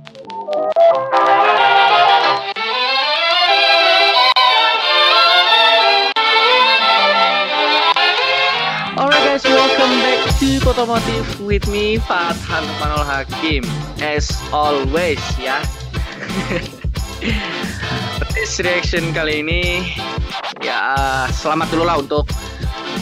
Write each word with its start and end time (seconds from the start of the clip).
Alright 0.00 0.16
guys, 8.96 9.44
welcome 9.44 9.92
back 10.00 10.24
to 10.24 10.32
with 11.44 11.68
me 11.68 12.00
Fathan 12.00 12.64
Manol 12.80 13.04
Hakim 13.04 13.60
as 14.00 14.32
always 14.56 15.20
ya. 15.36 15.60
This 18.32 18.56
reaction 18.64 19.12
kali 19.12 19.44
ini 19.44 19.84
ya 20.64 21.28
selamat 21.28 21.76
dulu 21.76 21.84
lah 21.84 22.00
untuk 22.00 22.24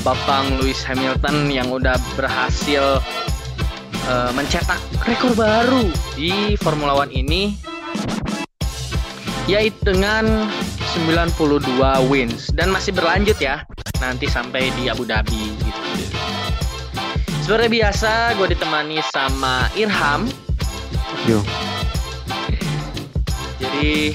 Bapang 0.02 0.58
Lewis 0.58 0.82
Hamilton 0.82 1.46
yang 1.46 1.70
udah 1.70 1.94
berhasil 2.18 2.98
uh, 4.08 4.30
mencetak 4.32 4.80
rekor 5.04 5.36
baru 5.36 5.84
di 6.16 6.56
Formula 6.58 6.96
One 6.96 7.12
ini 7.12 7.54
yaitu 9.48 9.96
dengan 9.96 10.48
92 10.92 11.32
wins 12.08 12.52
dan 12.52 12.68
masih 12.68 12.92
berlanjut 12.92 13.36
ya 13.40 13.64
nanti 14.00 14.28
sampai 14.28 14.68
di 14.76 14.92
Abu 14.92 15.08
Dhabi 15.08 15.56
gitu. 15.56 15.80
Seperti 17.48 17.80
biasa 17.80 18.36
gue 18.36 18.52
ditemani 18.52 19.00
sama 19.08 19.72
Irham. 19.72 20.28
Yo. 21.24 21.40
Jadi 23.56 24.12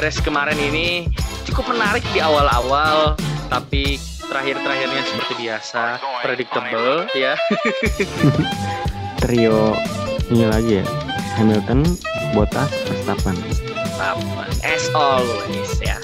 race 0.00 0.24
kemarin 0.24 0.56
ini 0.56 1.04
cukup 1.44 1.76
menarik 1.76 2.04
di 2.16 2.24
awal-awal 2.24 3.12
tapi 3.52 4.00
terakhir-terakhirnya 4.24 5.04
seperti 5.04 5.32
biasa 5.44 6.00
predictable 6.24 7.04
ya. 7.12 7.36
Trio 9.22 9.78
ini 10.34 10.44
lagi 10.50 10.82
ya. 10.82 10.86
Hamilton, 11.38 11.86
Bottas, 12.34 12.68
Verstappen. 12.90 13.38
Verstappen 13.38 14.50
as 14.66 14.84
always 14.96 15.70
ya. 15.78 15.94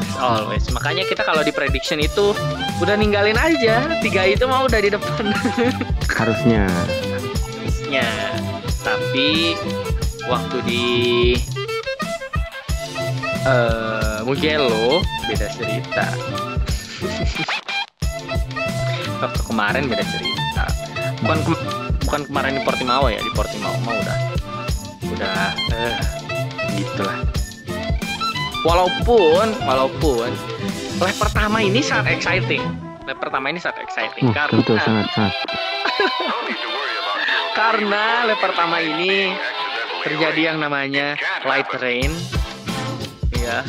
As 0.00 0.16
always. 0.16 0.64
Makanya 0.72 1.04
kita 1.04 1.20
kalau 1.26 1.44
di 1.44 1.52
prediction 1.52 2.00
itu 2.00 2.32
udah 2.80 2.96
ninggalin 2.96 3.36
aja 3.36 4.00
tiga 4.00 4.24
itu 4.24 4.48
mau 4.48 4.64
udah 4.64 4.80
di 4.80 4.88
depan. 4.88 5.36
Harusnya. 6.18 6.64
Harusnya. 6.70 8.08
Tapi 8.82 9.54
waktu 10.26 10.56
di 10.64 10.84
eh 13.42 14.18
Mugello 14.22 15.02
beda 15.26 15.50
cerita. 15.50 16.06
waktu 19.22 19.40
kemarin 19.46 19.86
beda 19.90 20.04
cerita. 20.06 20.64
Bukan 21.22 21.38
kem- 21.46 21.81
bukan 22.12 22.28
kemarin 22.28 22.60
di 22.60 22.62
Portimao 22.68 23.08
ya, 23.08 23.16
di 23.24 23.32
Portimao 23.32 23.72
mah 23.88 23.96
udah 23.96 24.18
udah 25.16 25.48
eh 25.72 25.96
gitulah. 26.76 27.24
Walaupun 28.68 29.56
walaupun 29.64 30.28
lap 31.00 31.16
pertama 31.16 31.64
ini 31.64 31.80
sangat 31.80 32.20
exciting. 32.20 32.60
Lap 33.08 33.16
pertama 33.16 33.48
ini 33.48 33.56
sangat 33.64 33.88
exciting 33.88 34.28
Hmm, 34.28 34.36
karena 34.36 34.60
betul 34.60 34.76
sangat 34.84 35.08
sangat. 35.16 35.34
karena 37.64 38.04
lap 38.28 38.44
pertama 38.44 38.76
ini 38.84 39.32
terjadi 40.04 40.52
yang 40.52 40.60
namanya 40.60 41.16
light 41.48 41.72
rain 41.80 42.12
ya 43.32 43.64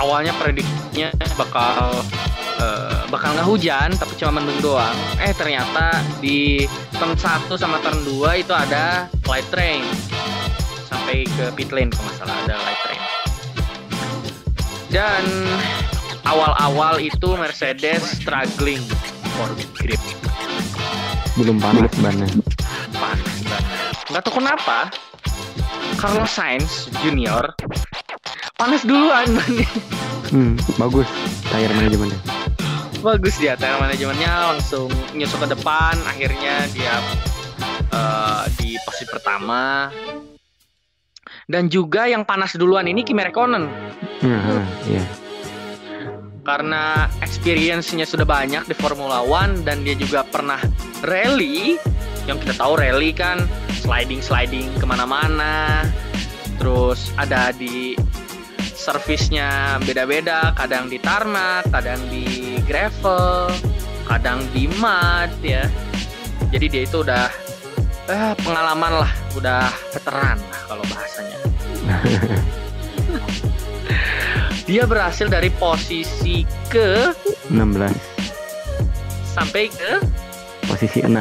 awalnya 0.00 0.32
prediksinya 0.40 1.12
bakal 1.36 2.00
eh, 2.64 2.85
bakal 3.06 3.32
nggak 3.32 3.48
hujan 3.48 3.88
tapi 3.94 4.12
cuma 4.16 4.40
mendung 4.40 4.58
doang 4.60 4.96
eh 5.18 5.32
ternyata 5.32 6.02
di 6.18 6.66
turn 6.94 7.14
1 7.14 7.46
sama 7.54 7.78
turn 7.80 8.02
2 8.02 8.42
itu 8.42 8.52
ada 8.52 9.06
light 9.26 9.48
rain 9.54 9.84
sampai 10.86 11.26
ke 11.26 11.44
pit 11.54 11.70
lane 11.70 11.90
kalau 11.90 12.06
nggak 12.06 12.16
salah 12.18 12.36
ada 12.44 12.56
light 12.58 12.82
rain 12.86 13.02
dan 14.90 15.24
awal-awal 16.24 16.98
itu 16.98 17.34
Mercedes 17.36 18.02
struggling 18.18 18.82
for 19.34 19.50
grip 19.76 20.00
Belum 21.36 21.60
panas 21.60 21.92
bannya. 22.00 22.24
panas 22.96 23.36
banget. 23.44 23.94
Nggak 24.08 24.22
tahu 24.24 24.34
kenapa. 24.40 24.78
Carlos 26.00 26.32
Sainz 26.32 26.88
Junior 27.04 27.52
panas 28.56 28.80
duluan 28.88 29.28
bannya. 29.36 29.68
Hmm, 30.32 30.56
bagus 30.80 31.04
tire 31.52 31.76
manajemennya. 31.76 32.16
Bagus 33.06 33.38
dia, 33.38 33.54
tire 33.54 33.78
manajemennya 33.78 34.50
langsung 34.50 34.90
nyusul 35.14 35.46
ke 35.46 35.54
depan. 35.54 35.94
Akhirnya 36.10 36.66
dia 36.74 36.98
eh, 37.94 38.44
di 38.58 38.74
posisi 38.82 39.06
pertama. 39.06 39.86
Dan 41.46 41.70
juga 41.70 42.10
yang 42.10 42.26
panas 42.26 42.58
duluan 42.58 42.90
ini 42.90 43.06
Kimi 43.06 43.22
Räikkönen 43.22 43.70
ha, 44.26 44.58
iya. 44.86 45.04
karena 46.42 47.06
experience-nya 47.22 48.02
sudah 48.02 48.26
banyak 48.26 48.66
di 48.66 48.74
Formula 48.74 49.22
One 49.22 49.62
dan 49.62 49.86
dia 49.86 49.94
juga 49.94 50.26
pernah 50.26 50.58
rally 51.06 51.78
yang 52.26 52.42
kita 52.42 52.58
tahu 52.58 52.78
rally 52.78 53.14
kan 53.14 53.46
sliding 53.78 54.18
sliding 54.18 54.66
ke 54.78 54.86
mana-mana 54.86 55.86
terus 56.58 57.14
ada 57.14 57.54
di 57.54 57.94
servisnya 58.74 59.78
beda-beda 59.82 60.54
kadang 60.54 60.90
di 60.90 60.98
tarmac 60.98 61.66
kadang 61.70 61.98
di 62.10 62.45
gravel 62.66 63.50
kadang 64.06 64.42
di 64.50 64.66
mud 64.78 65.30
ya. 65.40 65.66
Jadi 66.50 66.66
dia 66.70 66.82
itu 66.86 67.02
udah 67.02 67.26
eh, 68.10 68.34
pengalaman 68.42 69.02
lah 69.06 69.12
udah 69.34 69.66
veteran 69.94 70.38
lah 70.38 70.60
kalau 70.66 70.84
bahasanya. 70.90 71.38
Dia 74.66 74.82
berhasil 74.82 75.30
dari 75.30 75.46
posisi 75.62 76.42
ke 76.66 77.14
16 77.54 77.86
sampai 79.30 79.70
ke? 79.70 80.02
Posisi 80.66 81.06
6. 81.06 81.14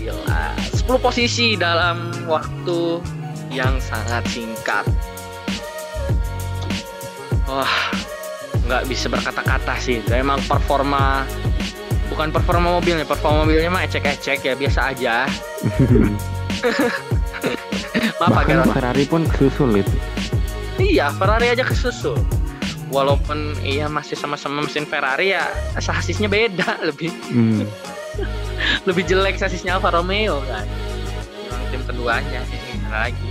gila. 0.00 0.56
10 0.56 0.96
posisi 0.96 1.60
dalam 1.60 2.08
waktu 2.24 3.04
yang 3.52 3.76
sangat 3.84 4.24
singkat. 4.32 4.88
Wah 7.44 7.95
nggak 8.66 8.82
bisa 8.90 9.06
berkata-kata 9.06 9.74
sih. 9.78 10.02
Emang 10.10 10.42
performa 10.44 11.22
bukan 12.10 12.30
performa 12.30 12.78
mobilnya 12.78 13.06
performa 13.06 13.46
mobilnya 13.46 13.70
mah 13.70 13.82
ecek-ecek 13.86 14.42
ya 14.42 14.54
biasa 14.54 14.80
aja. 14.94 15.14
Maaf 18.16 18.32
Bahkan 18.32 18.56
agak 18.64 18.72
Ferrari 18.72 19.04
pun 19.04 19.22
kesusul 19.28 19.70
itu. 19.76 19.92
iya 20.80 21.12
Ferrari 21.14 21.52
aja 21.52 21.64
kesusul. 21.64 22.16
Walaupun 22.88 23.58
iya 23.66 23.90
masih 23.90 24.14
sama-sama 24.14 24.62
mesin 24.62 24.86
Ferrari 24.86 25.34
ya 25.34 25.44
sasisnya 25.76 26.30
beda 26.30 26.78
lebih. 26.88 27.10
Hmm. 27.28 27.66
lebih 28.88 29.04
jelek 29.04 29.36
sasisnya 29.36 29.76
Alfa 29.76 29.92
Romeo 29.92 30.40
kan. 30.48 30.64
Yang 31.50 31.62
tim 31.70 31.82
keduanya 31.84 32.40
ini 32.48 32.86
lagi. 32.88 33.30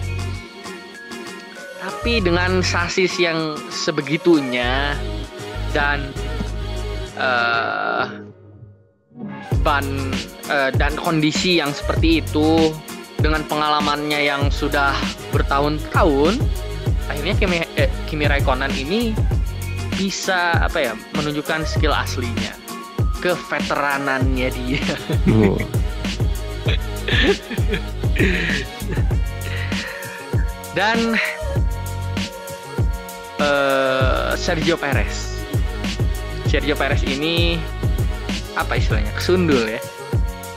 Tapi 1.81 2.17
dengan 2.17 2.65
sasis 2.65 3.13
yang 3.21 3.53
sebegitunya 3.69 4.97
dan 5.75 5.99
eh, 7.19 8.05
ban 9.59 9.85
eh, 10.47 10.71
dan 10.79 10.95
kondisi 10.95 11.59
yang 11.59 11.75
seperti 11.75 12.23
itu 12.23 12.71
dengan 13.19 13.43
pengalamannya 13.43 14.23
yang 14.23 14.47
sudah 14.47 14.95
bertahun-tahun 15.35 16.39
akhirnya 17.11 17.35
Kimi, 17.35 17.57
eh, 17.75 17.91
Kimi 18.07 18.25
Raikkonen 18.31 18.71
ini 18.71 19.11
bisa 19.99 20.55
apa 20.63 20.79
ya 20.79 20.93
menunjukkan 21.15 21.67
skill 21.67 21.91
aslinya 21.91 22.55
keveteranannya 23.19 24.49
dia 24.53 24.95
Oh. 25.31 25.57
dan 30.77 31.17
eh, 33.39 34.31
Sergio 34.37 34.77
Perez. 34.77 35.24
Sergio 36.55 36.79
Perez 36.79 37.03
ini 37.03 37.59
apa 38.55 38.79
istilahnya 38.79 39.11
kesundul 39.11 39.59
ya. 39.67 39.75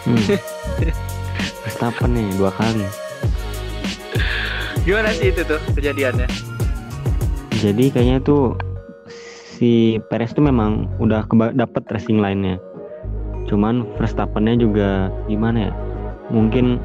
Hmm. 0.07 0.15
Verstappen 1.67 2.15
nih 2.15 2.39
dua 2.39 2.55
kali. 2.55 2.87
Gimana 4.87 5.11
sih 5.11 5.35
itu 5.35 5.43
tuh 5.43 5.59
kejadiannya? 5.75 6.31
Jadi 7.59 7.91
kayaknya 7.91 8.23
tuh 8.23 8.55
si 9.59 9.99
Perez 10.07 10.31
tuh 10.31 10.47
memang 10.47 10.87
udah 11.03 11.27
dapet 11.59 11.83
racing 11.91 12.23
line-nya. 12.23 12.63
Cuman 13.51 13.83
Verstappennya 13.99 14.55
juga 14.55 15.11
gimana 15.27 15.67
ya? 15.67 15.73
Mungkin 16.31 16.79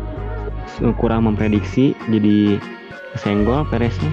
kurang 0.97 1.29
memprediksi 1.29 1.93
jadi 2.09 2.57
kesenggol 3.13 3.61
Pereznya. 3.69 4.09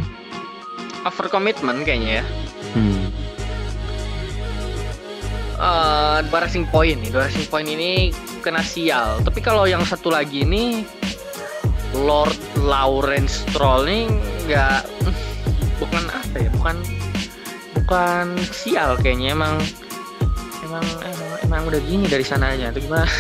Over 1.09 1.33
commitment 1.33 1.89
kayaknya 1.89 2.21
ya. 2.21 2.25
Hmm. 2.77 3.30
Dua 5.61 6.41
racing 6.41 6.65
point 6.73 6.97
nih, 6.97 7.13
dua 7.13 7.29
racing 7.29 7.45
point 7.53 7.69
ini 7.69 8.09
kena 8.41 8.65
sial. 8.65 9.21
Tapi 9.21 9.45
kalau 9.45 9.69
yang 9.69 9.85
satu 9.85 10.09
lagi 10.09 10.49
ini 10.49 10.89
Lord 11.93 12.39
Lawrence 12.65 13.45
Stroll 13.45 13.85
ini 13.85 14.09
nggak 14.49 14.83
bukan 15.85 16.05
apa 16.09 16.37
ya 16.39 16.51
bukan 16.57 16.77
bukan 17.83 18.27
sial 18.55 18.95
kayaknya 19.03 19.35
emang 19.35 19.59
emang 20.63 20.87
emang, 21.03 21.31
emang 21.43 21.63
udah 21.67 21.81
gini 21.83 22.07
dari 22.07 22.23
sananya 22.23 22.71
tuh 22.71 22.87
gimana 22.87 23.11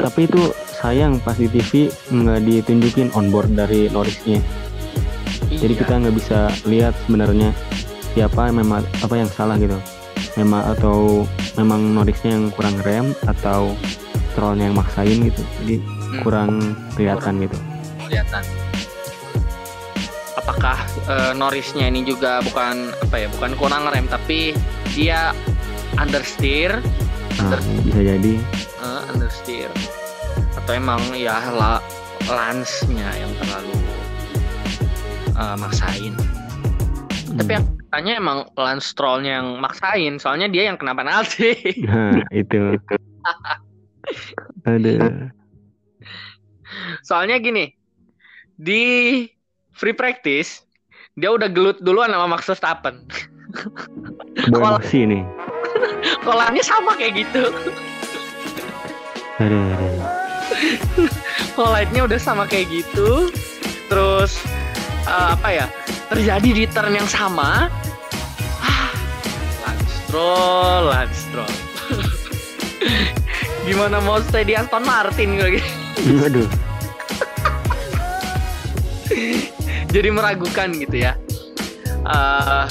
Tapi 0.00 0.20
itu 0.24 0.42
sayang 0.80 1.20
pas 1.20 1.36
di 1.36 1.46
TV 1.50 1.92
nggak 2.08 2.40
ditunjukin 2.46 3.12
onboard 3.12 3.52
dari 3.52 3.90
Norrisnya. 3.92 4.40
Jadi 5.50 5.74
Iya. 5.76 5.80
kita 5.84 5.92
nggak 6.00 6.16
bisa 6.16 6.48
lihat 6.64 6.94
sebenarnya 7.04 7.50
siapa 8.20 8.52
memang 8.52 8.84
apa 9.00 9.14
yang 9.16 9.30
salah 9.32 9.56
gitu. 9.56 9.80
Memang 10.36 10.60
atau 10.76 11.24
memang 11.56 11.96
Norrisnya 11.96 12.36
yang 12.36 12.52
kurang 12.52 12.76
rem 12.84 13.16
atau 13.24 13.72
Strollnya 14.36 14.68
yang 14.68 14.76
maksain 14.76 15.24
gitu. 15.24 15.42
Jadi 15.64 15.76
Hmm, 15.80 16.26
kurang 16.26 16.50
kelihatan 16.98 17.38
gitu. 17.40 17.54
kelihatan. 18.04 18.42
Apakah 20.34 20.82
eh, 21.06 21.32
Norrisnya 21.38 21.86
ini 21.86 22.02
juga 22.02 22.42
bukan 22.42 22.90
apa 22.98 23.16
ya 23.24 23.28
bukan 23.38 23.54
kurang 23.56 23.86
rem 23.88 24.04
tapi 24.10 24.52
dia 24.92 25.30
understeer? 25.96 26.82
Nah, 27.40 27.62
bisa 27.86 28.00
jadi. 28.04 28.34
Eh, 28.84 29.02
understeer. 29.14 29.70
Atau 30.58 30.76
emang 30.76 31.00
ya 31.14 31.38
la, 31.54 31.78
lance-nya 32.26 33.08
yang 33.16 33.32
terlalu 33.40 33.78
eh, 35.38 35.56
maksain. 35.56 36.12
Tapi 37.38 37.50
yang 37.54 37.66
katanya 37.90 38.22
emang 38.22 38.38
Lance 38.54 38.94
Stroll-nya 38.94 39.42
yang 39.42 39.58
maksain 39.58 40.14
soalnya 40.16 40.46
dia 40.46 40.70
yang 40.70 40.78
kena 40.78 40.94
penalti 40.94 41.58
Nah, 41.90 42.22
itu. 42.30 42.78
Aduh. 44.62 45.26
soalnya 47.02 47.42
gini 47.42 47.74
di 48.54 48.82
free 49.74 49.92
practice 49.92 50.62
dia 51.18 51.34
udah 51.34 51.50
gelut 51.50 51.82
duluan 51.82 52.14
sama 52.14 52.30
Max 52.30 52.46
Verstappen 52.46 53.02
emosi 54.46 55.10
nih. 55.10 55.22
kolamnya 56.26 56.62
sama 56.62 56.94
kayak 56.94 57.26
gitu 57.26 57.50
Aduh, 59.40 59.56
aduh. 59.72 60.04
Collide-nya 61.56 62.04
udah 62.08 62.20
sama 62.20 62.44
kayak 62.44 62.68
gitu 62.70 63.32
terus 63.88 64.38
eh, 65.06 65.28
apa 65.36 65.48
ya 65.48 65.66
terjadi 66.10 66.48
di 66.50 66.64
turn 66.66 66.92
yang 66.96 67.06
sama. 67.08 67.70
Ah, 68.60 68.90
Lance 70.82 71.30
Stroll 71.30 71.54
gimana 73.68 74.02
mau 74.02 74.18
stay 74.18 74.42
di 74.42 74.58
Aston 74.58 74.82
Martin 74.82 75.38
gitu? 75.38 75.62
Aduh. 76.26 76.48
jadi 79.94 80.08
meragukan 80.10 80.74
gitu 80.74 81.06
ya. 81.06 81.14
Eh, 82.02 82.66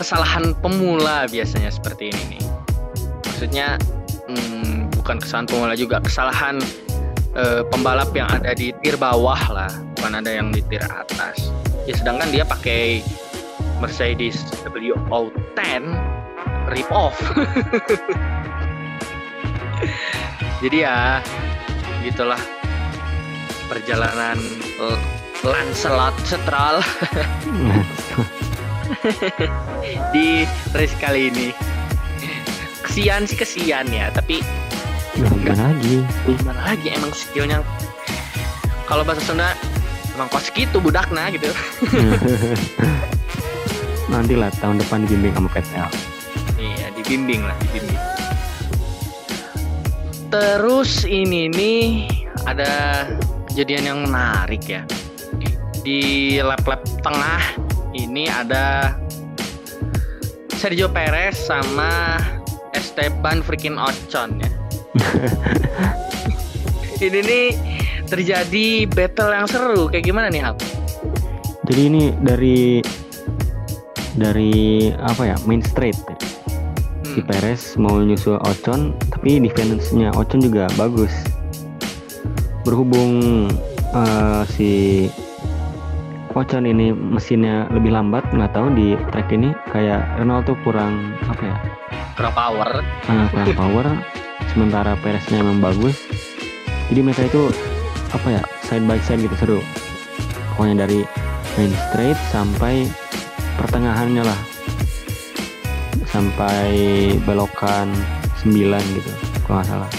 kesalahan 0.00 0.56
pemula 0.64 1.28
biasanya 1.28 1.68
seperti 1.68 2.08
ini 2.14 2.36
nih. 2.36 2.42
Maksudnya 3.28 3.76
hmm, 4.30 4.88
bukan 4.96 5.20
kesalahan 5.20 5.46
pemula 5.52 5.74
juga 5.76 6.00
kesalahan 6.00 6.56
eh, 7.36 7.60
pembalap 7.68 8.08
yang 8.16 8.28
ada 8.32 8.56
di 8.56 8.72
tir 8.80 8.96
bawah 8.96 9.40
lah 9.52 9.85
bukan 9.96 10.20
ada 10.20 10.30
yang 10.30 10.52
di 10.52 10.60
tir 10.68 10.84
atas. 10.84 11.50
Ya 11.88 11.96
sedangkan 11.96 12.28
dia 12.30 12.44
pakai 12.44 13.00
Mercedes 13.80 14.44
WO10 14.68 15.82
rip 16.70 16.90
off. 16.92 17.16
Jadi 20.64 20.84
ya 20.84 21.20
gitulah 22.04 22.40
perjalanan 23.66 24.38
Lancelot 25.44 26.16
Stroll 26.24 26.80
di 30.14 30.46
race 30.72 30.96
kali 31.02 31.28
ini. 31.28 31.48
Kesian 32.86 33.28
sih 33.28 33.36
kesian 33.36 33.92
ya 33.92 34.08
tapi 34.08 34.40
gimana 35.16 35.72
lagi? 35.72 36.04
gimana 36.24 36.60
lagi 36.72 36.88
emang 36.92 37.12
skillnya? 37.12 37.60
Kalau 38.86 39.02
bahasa 39.02 39.20
Sunda 39.26 39.50
emang 40.16 40.32
kos 40.32 40.48
gitu 40.56 40.80
budakna 40.80 41.28
gitu. 41.28 41.52
Nanti 44.12 44.32
lah 44.32 44.48
tahun 44.56 44.80
depan 44.80 45.04
dibimbing 45.04 45.36
sama 45.36 45.52
PTL. 45.52 45.88
iya 46.56 46.88
dibimbing 46.96 47.44
lah 47.44 47.56
dibimbing. 47.68 48.00
Terus 50.32 51.04
ini 51.04 51.52
nih 51.52 52.08
ada 52.48 53.04
kejadian 53.52 53.84
yang 53.84 53.98
menarik 54.08 54.64
ya. 54.64 54.82
Di 55.84 56.40
lap-lap 56.40 56.80
tengah 57.04 57.44
ini 57.92 58.24
ada 58.26 58.96
Sergio 60.56 60.88
Perez 60.88 61.36
sama 61.36 62.16
Esteban 62.72 63.44
freaking 63.44 63.76
Ocon 63.76 64.40
ya. 64.40 64.50
Ini 66.96 67.20
nih 67.20 67.75
terjadi 68.06 68.86
battle 68.86 69.34
yang 69.34 69.46
seru 69.50 69.90
kayak 69.90 70.06
gimana 70.06 70.30
nih 70.30 70.42
Hap? 70.42 70.56
Jadi 71.66 71.80
ini 71.90 72.02
dari 72.22 72.80
dari 74.16 74.88
apa 74.96 75.34
ya 75.34 75.36
main 75.44 75.60
straight 75.60 75.96
ya. 76.08 76.16
si 77.04 77.20
Hmm. 77.20 77.26
Perez 77.28 77.62
mau 77.76 78.00
nyusul 78.00 78.40
Ocon 78.40 78.96
tapi 79.12 79.40
defense-nya 79.40 80.12
Ocon 80.16 80.40
juga 80.40 80.68
bagus 80.80 81.12
berhubung 82.64 83.46
eh, 83.92 84.42
si 84.56 84.70
Ocon 86.36 86.68
ini 86.68 86.92
mesinnya 86.92 87.64
lebih 87.72 87.92
lambat 87.92 88.24
nggak 88.32 88.52
tahu 88.52 88.68
di 88.76 88.96
track 89.12 89.32
ini 89.32 89.56
kayak 89.72 90.04
Renault 90.20 90.44
tuh 90.44 90.56
kurang 90.64 91.16
apa 91.28 91.42
ya 91.44 91.56
kurang 92.16 92.34
power 92.36 92.68
eh, 92.84 93.26
kurang 93.32 93.56
power 93.56 93.86
sementara 94.52 94.92
Pereznya 95.00 95.40
memang 95.40 95.60
bagus 95.60 95.96
jadi 96.92 97.00
mereka 97.00 97.22
itu 97.28 97.48
apa 98.12 98.38
ya 98.38 98.42
side 98.66 98.86
by 98.86 98.98
side 99.02 99.22
gitu 99.24 99.36
seru. 99.38 99.58
Pokoknya 100.54 100.86
dari 100.86 101.00
main 101.58 101.72
straight 101.88 102.18
sampai 102.30 102.86
pertengahannya 103.56 104.22
lah. 104.22 104.40
Sampai 106.06 106.70
belokan 107.26 107.92
9 108.40 108.52
gitu 108.96 109.12
kalau 109.44 109.60
nggak 109.60 109.68
salah. 109.68 109.90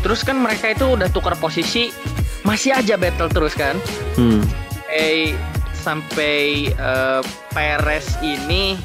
Terus 0.00 0.20
kan 0.24 0.40
mereka 0.40 0.72
itu 0.72 0.96
udah 0.96 1.08
tukar 1.12 1.36
posisi 1.36 1.92
masih 2.42 2.72
aja 2.72 2.96
battle 2.96 3.28
terus 3.28 3.52
kan? 3.52 3.76
Hmm. 4.16 4.40
sampai 4.90 5.36
sampai 5.80 6.38
eh, 6.72 7.20
Perez 7.52 8.18
ini 8.24 8.76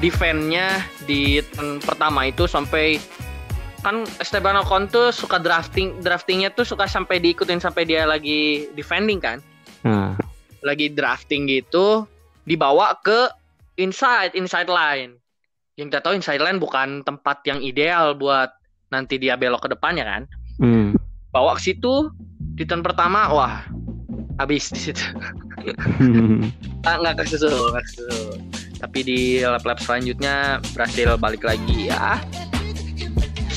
defense-nya 0.00 0.80
di 1.04 1.40
pertama 1.84 2.28
itu 2.28 2.48
sampai 2.48 2.96
kan 3.80 4.04
Esteban 4.20 4.60
Ocon 4.60 4.88
tuh 4.88 5.08
suka 5.12 5.40
drafting 5.40 6.00
draftingnya 6.04 6.52
tuh 6.52 6.68
suka 6.68 6.84
sampai 6.84 7.20
diikutin 7.20 7.60
sampai 7.60 7.88
dia 7.88 8.04
lagi 8.04 8.68
defending 8.76 9.20
kan. 9.20 9.38
Nah 9.84 10.16
lagi 10.64 10.92
drafting 10.92 11.48
gitu 11.48 12.04
dibawa 12.44 12.96
ke 13.00 13.28
inside 13.80 14.36
inside 14.36 14.68
line. 14.68 15.16
Yang 15.76 15.96
kita 15.96 16.00
tahu 16.04 16.14
inside 16.16 16.42
line 16.44 16.60
bukan 16.60 17.00
tempat 17.04 17.40
yang 17.48 17.60
ideal 17.64 18.12
buat 18.12 18.52
nanti 18.92 19.16
dia 19.16 19.36
belok 19.36 19.68
ke 19.68 19.68
depannya 19.72 20.04
kan. 20.04 20.22
Hmm. 20.60 20.92
bawa 21.32 21.56
ke 21.56 21.72
situ 21.72 22.12
di 22.58 22.68
turn 22.68 22.84
pertama 22.84 23.32
wah 23.32 23.64
habis 24.36 24.68
di 24.72 24.80
situ. 24.80 25.04
Ah, 26.88 26.96
nggak 26.96 27.20
kesusul 27.28 27.52
nggak 27.76 27.84
kesusul. 27.84 28.40
Tapi 28.80 28.98
di 29.04 29.20
lap 29.44 29.60
lap 29.68 29.76
selanjutnya 29.84 30.64
berhasil 30.72 31.12
balik 31.20 31.44
lagi 31.44 31.92
ya 31.92 32.16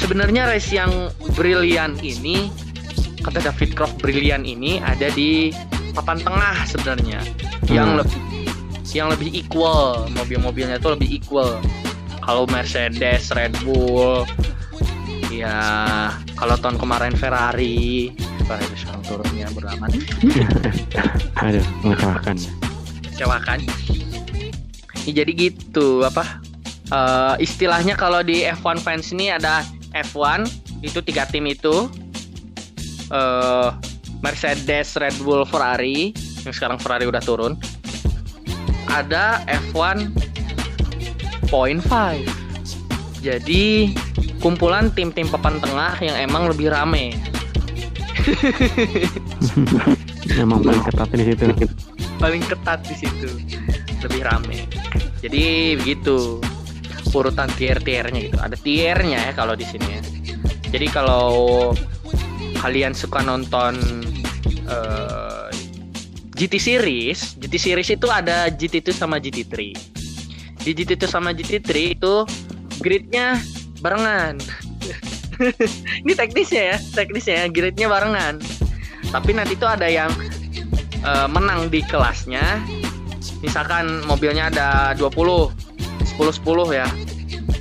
sebenarnya 0.03 0.51
race 0.51 0.75
yang 0.75 0.91
brilian 1.39 1.95
ini 2.03 2.51
kata 3.23 3.39
David 3.39 3.71
Croft 3.71 4.03
brilian 4.03 4.43
ini 4.43 4.83
ada 4.83 5.07
di 5.15 5.55
papan 5.95 6.19
tengah 6.19 6.67
sebenarnya. 6.67 7.23
Yang 7.71 7.87
Hmm. 7.87 7.99
lebih 8.03 8.19
yang 8.93 9.07
lebih 9.09 9.29
equal 9.31 10.11
mobil-mobilnya 10.11 10.77
itu 10.77 10.91
lebih 10.91 11.09
equal. 11.23 11.55
Kalau 12.19 12.43
Mercedes 12.51 13.31
Red 13.31 13.55
Bull 13.63 14.27
ya 15.31 15.57
kalau 16.35 16.59
tahun 16.59 16.75
kemarin 16.75 17.15
Ferrari. 17.15 18.11
Ferrari 18.43 18.75
sekarang 18.75 19.03
turunnya 19.07 19.47
beraman 19.55 19.87
aduh 21.47 21.63
mengecewakan 21.79 22.35
kecewakan 23.07 23.59
ya, 25.07 25.23
jadi 25.23 25.31
gitu 25.31 26.03
apa 26.03 26.43
eh, 26.91 27.35
istilahnya 27.39 27.95
kalau 27.95 28.19
di 28.19 28.43
F1 28.43 28.83
fans 28.83 29.15
ini 29.15 29.31
ada 29.31 29.63
F1 29.93 30.49
itu 30.81 30.99
tiga 31.05 31.29
tim 31.29 31.45
itu. 31.47 31.87
Eh 33.13 33.69
Mercedes, 34.23 34.95
Red 34.95 35.19
Bull, 35.19 35.43
Ferrari. 35.43 36.15
Yang 36.47 36.55
sekarang 36.57 36.79
Ferrari 36.79 37.05
udah 37.11 37.19
turun. 37.19 37.59
Ada 38.87 39.43
F1 39.71 40.15
point 41.51 41.83
five. 41.83 42.23
Jadi 43.19 43.91
kumpulan 44.39 44.91
tim-tim 44.95 45.27
papan 45.27 45.59
tengah 45.59 45.99
yang 45.99 46.15
emang 46.19 46.47
lebih 46.47 46.71
rame. 46.71 47.15
Emang 50.39 50.63
paling 50.63 50.83
ketat 50.87 51.09
di 51.11 51.23
situ. 51.27 51.45
paling 52.15 52.43
ketat 52.47 52.79
di 52.87 52.95
situ. 52.95 53.29
Lebih 53.99 54.21
rame. 54.23 54.63
Jadi 55.19 55.75
begitu 55.79 56.39
urutan 57.13 57.49
tier-tiernya 57.53 58.19
gitu. 58.29 58.37
Ada 58.41 58.57
tiernya 58.59 59.19
ya 59.29 59.33
kalau 59.37 59.53
di 59.53 59.65
sini 59.65 59.87
ya. 59.87 60.01
Jadi 60.73 60.87
kalau 60.89 61.71
kalian 62.59 62.97
suka 62.97 63.21
nonton 63.21 63.77
uh, 64.65 65.47
GT 66.33 66.57
series 66.57 67.37
GT 67.37 67.55
series 67.59 67.89
itu 67.93 68.07
ada 68.09 68.49
GT2 68.49 68.89
sama 68.89 69.21
GT3 69.21 69.53
di 70.63 70.71
GT2 70.71 71.03
sama 71.05 71.35
GT3 71.35 71.69
itu 71.99 72.13
gridnya 72.79 73.35
barengan. 73.83 74.39
Ini 76.07 76.13
teknisnya 76.15 76.63
ya 76.73 76.77
teknisnya 76.95 77.35
ya 77.43 77.47
gridnya 77.51 77.87
barengan. 77.91 78.39
Tapi 79.11 79.35
nanti 79.35 79.53
itu 79.59 79.67
ada 79.67 79.85
yang 79.85 80.09
uh, 81.03 81.27
menang 81.27 81.67
di 81.67 81.83
kelasnya. 81.83 82.63
Misalkan 83.43 84.07
mobilnya 84.07 84.47
ada 84.47 84.95
20 84.95 85.51
10 86.17 86.41
10 86.45 86.79
ya. 86.79 86.87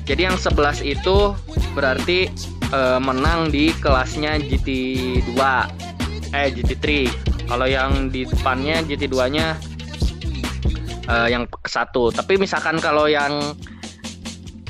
Jadi 0.04 0.20
yang 0.28 0.36
11 0.36 0.84
itu 0.84 1.32
berarti 1.72 2.28
uh, 2.74 3.00
menang 3.00 3.48
di 3.48 3.72
kelasnya 3.80 4.36
GT2 4.42 5.38
eh 6.32 6.48
GT3 6.48 6.86
kalau 7.44 7.68
yang 7.68 8.08
di 8.08 8.24
depannya 8.24 8.80
GT2 8.84 9.16
nya 9.32 9.56
uh, 11.08 11.28
yang 11.28 11.48
ke 11.48 11.68
satu. 11.68 12.12
Tapi 12.12 12.36
misalkan 12.36 12.80
kalau 12.80 13.08
yang 13.08 13.56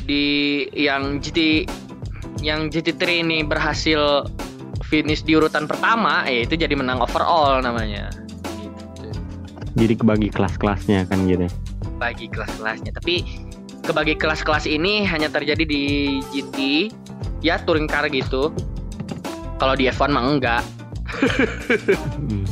di 0.03 0.67
yang 0.75 1.23
GT 1.23 1.67
yang 2.43 2.71
GT3 2.71 3.23
ini 3.23 3.39
berhasil 3.47 4.27
finish 4.91 5.23
di 5.23 5.39
urutan 5.39 5.65
pertama, 5.71 6.27
ya 6.27 6.43
itu 6.43 6.59
jadi 6.59 6.75
menang 6.75 7.01
overall 7.01 7.63
namanya. 7.63 8.11
Jadi 9.73 9.95
kebagi 9.97 10.29
kelas-kelasnya 10.29 11.09
kan 11.09 11.25
gitu 11.25 11.49
bagi 12.03 12.27
kelas-kelasnya. 12.27 12.91
Tapi 12.99 13.23
kebagi 13.83 14.15
kelas-kelas 14.15 14.65
ini 14.71 15.03
hanya 15.05 15.27
terjadi 15.29 15.67
di 15.67 15.83
GT 16.31 16.89
ya 17.43 17.59
touring 17.63 17.91
car 17.91 18.07
gitu. 18.09 18.55
Kalau 19.59 19.75
di 19.79 19.87
F1 19.91 20.11
mah 20.11 20.25
enggak. 20.27 20.63
Hmm. 21.13 22.49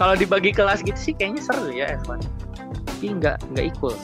kalau 0.00 0.18
dibagi 0.18 0.50
kelas 0.50 0.82
gitu 0.82 0.96
sih 0.98 1.14
kayaknya 1.14 1.42
seru 1.46 1.70
ya 1.70 1.94
F1 2.02 2.26
tapi 3.00 3.16
enggak 3.16 3.40
enggak 3.48 3.64
equal. 3.72 3.96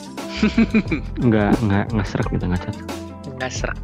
Enggak 1.25 1.53
enggak 1.65 1.85
enggak 1.93 2.07
serak 2.09 2.29
gitu 2.33 2.45
enggak 2.49 2.63
cocok. 2.65 2.89
Enggak 3.37 3.53
serak. 3.53 3.81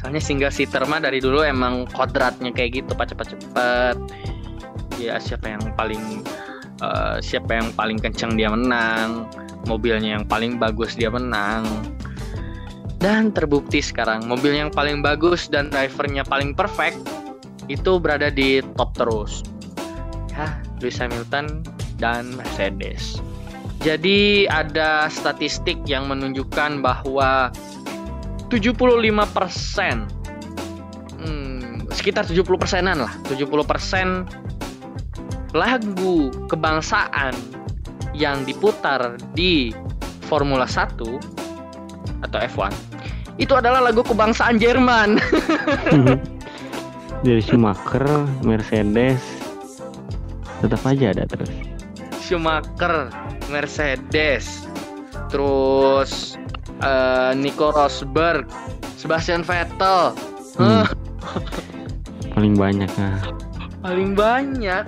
Soalnya 0.00 0.20
single 0.24 0.52
seater 0.52 0.80
mah 0.88 1.00
dari 1.00 1.20
dulu 1.20 1.44
emang 1.44 1.84
kodratnya 1.92 2.48
kayak 2.52 2.84
gitu 2.84 2.92
cepet-cepet 2.96 3.96
ya 4.96 5.20
siapa 5.20 5.56
yang 5.56 5.64
paling 5.76 6.24
uh, 6.80 7.20
siapa 7.20 7.52
yang 7.52 7.68
paling 7.76 8.00
kencang 8.00 8.32
dia 8.32 8.48
menang 8.48 9.28
mobilnya 9.66 10.20
yang 10.20 10.24
paling 10.28 10.56
bagus 10.56 10.96
dia 10.96 11.12
menang. 11.12 11.64
Dan 13.00 13.36
terbukti 13.36 13.84
sekarang 13.84 14.24
mobil 14.24 14.56
yang 14.56 14.72
paling 14.72 15.04
bagus 15.04 15.44
dan 15.50 15.68
drivernya 15.68 16.24
paling 16.24 16.56
perfect 16.56 16.96
itu 17.68 18.00
berada 18.00 18.32
di 18.32 18.64
top 18.80 18.96
terus. 18.96 19.44
Ya 20.32 20.56
Lewis 20.80 20.96
Hamilton 21.00 21.64
dan 22.00 22.32
Mercedes. 22.36 23.20
Jadi 23.84 24.48
ada 24.48 25.12
statistik 25.12 25.76
yang 25.84 26.08
menunjukkan 26.08 26.80
bahwa 26.80 27.52
75% 28.48 30.08
hmm, 31.20 31.92
sekitar 31.92 32.24
70 32.24 32.44
persenan 32.56 33.04
lah 33.04 33.12
70 33.28 33.44
persen 33.68 34.24
lagu 35.52 36.32
kebangsaan 36.48 37.36
yang 38.14 38.46
diputar 38.46 39.18
di 39.34 39.74
Formula 40.30 40.64
1 40.64 40.96
atau 42.24 42.38
F1 42.40 42.72
itu 43.36 43.50
adalah 43.50 43.82
lagu 43.82 44.06
kebangsaan 44.06 44.62
Jerman. 44.62 45.18
Dari 47.26 47.42
Schumacher, 47.42 48.06
Mercedes 48.46 49.18
tetap 50.62 50.80
aja 50.86 51.12
ada 51.12 51.28
terus. 51.28 51.50
Schumacher, 52.24 53.12
Mercedes, 53.52 54.64
terus 55.28 56.40
uh, 56.80 57.36
Nico 57.36 57.74
Rosberg, 57.74 58.48
Sebastian 58.96 59.44
Vettel. 59.44 60.16
Hmm. 60.56 60.88
Paling 62.32 62.54
banyak 62.56 62.88
nah. 62.96 63.18
Paling 63.84 64.16
banyak 64.16 64.84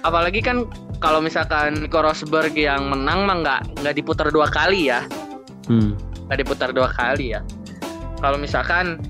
apalagi 0.00 0.40
kan 0.40 0.64
kalau 1.00 1.18
misalkan 1.24 1.80
Nico 1.80 2.04
Rosberg 2.04 2.52
yang 2.52 2.92
menang 2.92 3.24
mah 3.24 3.36
nggak 3.40 3.60
nggak 3.80 3.94
diputar 3.96 4.28
dua 4.28 4.46
kali 4.46 4.92
ya. 4.92 5.02
Hmm. 5.66 5.96
nggak 6.28 6.46
diputar 6.46 6.70
dua 6.70 6.92
kali 6.92 7.34
ya. 7.34 7.40
Kalau 8.20 8.36
misalkan 8.36 9.00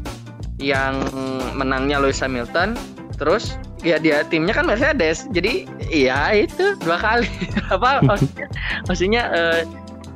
yang 0.56 0.96
menangnya 1.58 1.98
Lewis 2.00 2.22
Hamilton 2.22 2.78
terus 3.20 3.58
ya 3.82 3.98
dia 3.98 4.22
timnya 4.24 4.54
kan 4.54 4.64
Mercedes. 4.64 5.26
Jadi 5.34 5.66
iya 5.90 6.30
itu 6.32 6.78
dua 6.80 6.96
kali. 6.96 7.28
Apa 7.74 8.00
maksudnya 8.08 8.46
maksudnya 8.86 9.22
uh, 9.34 9.60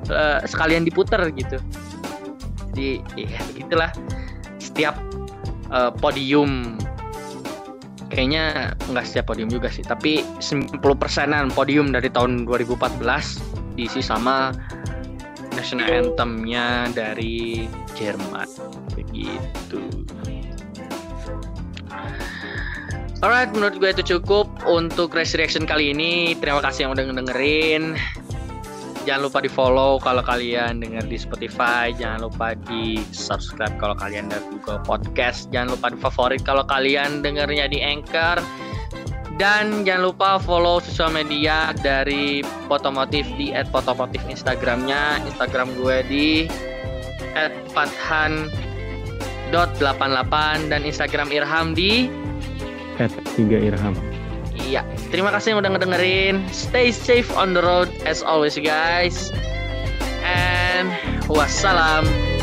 uh, 0.08 0.40
sekalian 0.46 0.86
diputar 0.86 1.26
gitu. 1.34 1.58
Jadi 2.72 3.02
ya 3.18 3.40
begitulah. 3.50 3.90
Setiap 4.62 4.94
uh, 5.74 5.90
podium 5.92 6.78
kayaknya 8.14 8.72
nggak 8.94 9.04
setiap 9.04 9.34
podium 9.34 9.50
juga 9.50 9.66
sih 9.66 9.82
tapi 9.82 10.22
90 10.38 10.78
persenan 10.78 11.50
podium 11.50 11.90
dari 11.90 12.06
tahun 12.06 12.46
2014 12.46 13.02
diisi 13.74 13.98
sama 13.98 14.54
national 15.58 16.14
anthemnya 16.14 16.86
dari 16.94 17.66
Jerman 17.98 18.46
begitu 18.94 19.82
Alright, 23.24 23.56
menurut 23.56 23.80
gue 23.80 23.88
itu 23.88 24.04
cukup 24.04 24.52
untuk 24.68 25.16
resurrection 25.16 25.64
kali 25.64 25.96
ini. 25.96 26.36
Terima 26.36 26.60
kasih 26.60 26.84
yang 26.84 26.92
udah 26.92 27.08
ngedengerin. 27.08 27.96
Jangan 29.04 29.28
lupa 29.28 29.44
di 29.44 29.52
follow 29.52 30.00
kalau 30.00 30.24
kalian 30.24 30.80
dengar 30.80 31.04
di 31.04 31.20
Spotify. 31.20 31.92
Jangan 31.92 32.24
lupa 32.24 32.56
di 32.56 33.04
subscribe 33.12 33.76
kalau 33.76 33.92
kalian 33.92 34.32
dari 34.32 34.40
Google 34.48 34.80
Podcast. 34.80 35.52
Jangan 35.52 35.76
lupa 35.76 35.92
di 35.92 36.00
favorit 36.00 36.40
kalau 36.40 36.64
kalian 36.64 37.20
dengarnya 37.20 37.68
di 37.68 37.84
Anchor. 37.84 38.40
Dan 39.36 39.84
jangan 39.84 40.14
lupa 40.14 40.38
follow 40.40 40.80
sosial 40.80 41.12
media 41.12 41.76
dari 41.84 42.40
Potomotif 42.70 43.26
di 43.34 43.50
@potomotif 43.68 44.22
Instagramnya, 44.30 45.18
Instagram 45.26 45.74
gue 45.74 46.06
di 46.06 46.46
@fathan.88 47.74 50.70
dan 50.70 50.86
Instagram 50.86 51.34
Irham 51.34 51.74
di 51.74 52.06
@3irham. 53.34 54.13
Iya, 54.54 54.86
terima 55.10 55.34
kasih 55.34 55.54
yang 55.54 55.66
udah 55.66 55.72
ngedengerin. 55.74 56.46
Stay 56.54 56.94
safe 56.94 57.30
on 57.34 57.52
the 57.54 57.62
road 57.62 57.90
as 58.06 58.22
always 58.22 58.54
guys. 58.54 59.34
And 60.22 60.94
wassalam. 61.26 62.33